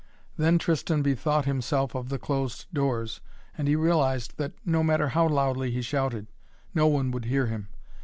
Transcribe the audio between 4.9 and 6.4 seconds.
how loudly he shouted,